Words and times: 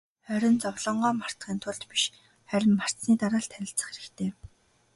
Харин 0.27 0.55
зовлонгоо 0.63 1.11
мартахын 1.19 1.57
тулд 1.61 1.83
биш, 1.91 2.03
харин 2.49 2.73
мартсаны 2.79 3.15
дараа 3.21 3.41
л 3.43 3.51
танилцах 3.51 3.89
хэрэгтэй. 3.91 4.29